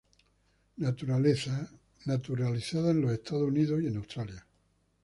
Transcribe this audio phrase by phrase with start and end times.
[0.77, 1.69] Naturalizada
[2.07, 4.47] en Estados Unidos y Australia.